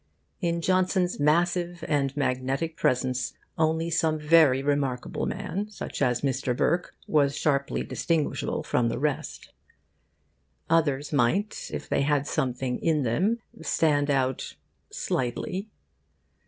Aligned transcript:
In 0.39 0.61
Johnson's 0.61 1.19
massive 1.19 1.83
and 1.87 2.17
magnetic 2.17 2.75
presence 2.75 3.33
only 3.55 3.91
some 3.91 4.17
very 4.17 4.63
remarkable 4.63 5.27
man, 5.27 5.69
such 5.69 6.01
as 6.01 6.21
Mr. 6.21 6.57
Burke, 6.57 6.95
was 7.05 7.37
sharply 7.37 7.83
distinguishable 7.83 8.63
from 8.63 8.89
the 8.89 8.97
rest. 8.97 9.53
Others 10.71 11.13
might, 11.13 11.69
if 11.71 11.87
they 11.87 12.01
had 12.01 12.25
something 12.25 12.79
in 12.79 13.03
them, 13.03 13.43
stand 13.61 14.09
out 14.09 14.55
slightly. 14.89 15.69